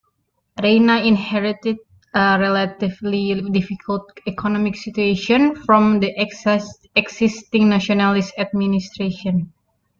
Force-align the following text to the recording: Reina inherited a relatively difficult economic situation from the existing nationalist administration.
Reina 0.59 0.97
inherited 0.97 1.77
a 2.15 2.37
relatively 2.39 3.39
difficult 3.51 4.11
economic 4.25 4.75
situation 4.75 5.55
from 5.55 5.99
the 5.99 6.11
existing 6.99 7.69
nationalist 7.69 8.33
administration. 8.39 9.53